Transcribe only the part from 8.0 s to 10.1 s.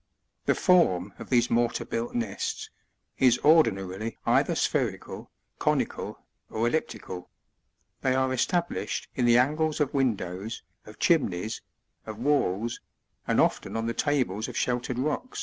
they are established in the angles of